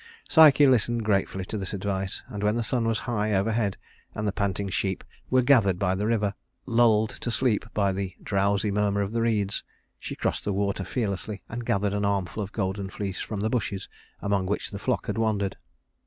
[0.27, 3.77] Psyche listened gratefully to this advice; and when the sun was high overhead,
[4.15, 6.33] and the panting sheep were gathered by the river,
[6.65, 9.63] lulled to sleep by the drowsy murmur of the reeds,
[9.99, 13.87] she crossed the water fearlessly, and gathered an armful of golden fleece from the bushes
[14.23, 15.55] among which the flock had wandered.